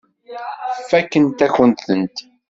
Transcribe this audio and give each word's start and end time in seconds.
Fakkent-akent-tent. 0.89 2.17